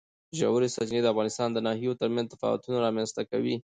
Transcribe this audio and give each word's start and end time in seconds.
ژورې 0.37 0.67
سرچینې 0.75 1.01
د 1.03 1.07
افغانستان 1.13 1.49
د 1.51 1.57
ناحیو 1.67 1.99
ترمنځ 2.01 2.27
تفاوتونه 2.33 2.77
رامنځ 2.85 3.09
ته 3.15 3.21
کوي. 3.31 3.55